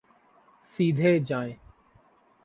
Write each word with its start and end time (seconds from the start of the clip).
سیدھے 0.69 1.11
جائیے 1.19 1.55